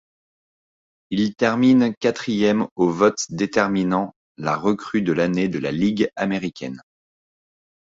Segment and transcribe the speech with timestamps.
[1.11, 6.81] Il termine quatrième au vote déterminant la recrue de l'année de la Ligue américaine.